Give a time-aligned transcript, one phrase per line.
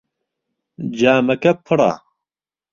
[0.99, 1.91] جامەکە پڕە.